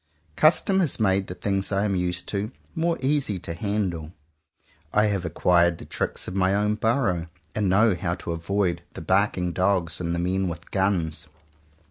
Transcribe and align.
Custom 0.35 0.79
has 0.79 0.99
made 0.99 1.27
the 1.27 1.35
things 1.35 1.71
I 1.71 1.83
am 1.85 1.95
used 1.95 2.27
to, 2.29 2.51
more 2.73 2.97
easy 3.01 3.37
to 3.37 3.53
handle. 3.53 4.13
I 4.91 5.05
have 5.05 5.25
acquired 5.25 5.77
the 5.77 5.85
tricks 5.85 6.27
of 6.27 6.33
my 6.33 6.55
own 6.55 6.73
burrow, 6.73 7.27
and 7.53 7.69
know 7.69 7.93
how 7.93 8.15
to 8.15 8.31
avoid 8.31 8.81
the 8.93 9.01
barking 9.01 9.51
dogs 9.53 10.01
and 10.01 10.15
the 10.15 10.17
men 10.17 10.47
with 10.49 10.71
guns. 10.71 11.27